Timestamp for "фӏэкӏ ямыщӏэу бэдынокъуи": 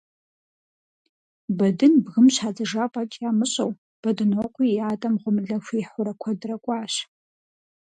2.91-4.67